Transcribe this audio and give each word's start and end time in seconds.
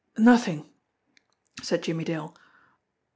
"Nothing," 0.17 0.65
said 1.61 1.83
Jimmie 1.83 2.05
Dale. 2.05 2.35